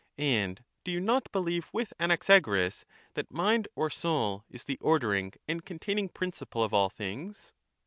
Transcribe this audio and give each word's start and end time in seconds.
And 0.17 0.63
do 0.83 0.89
you 0.91 0.99
not 0.99 1.31
believe 1.31 1.69
with 1.71 1.93
Anaxagoras, 1.99 2.85
that 3.13 3.29
mind 3.31 3.67
or 3.75 3.91
soul 3.91 4.43
is 4.49 4.63
the 4.65 4.79
ordering 4.79 5.33
and 5.47 5.63
containing 5.63 6.09
principle 6.09 6.63
of 6.63 6.73
all 6.73 6.89
things? 6.89 7.53